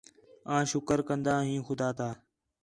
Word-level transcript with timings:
آں 0.53 0.63
شُکر 0.71 0.99
گݙدا 1.07 1.35
ہیں 1.47 1.63
خُدا 1.67 1.89
تا 1.97 2.09